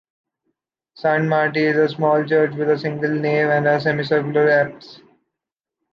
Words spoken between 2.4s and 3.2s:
with a single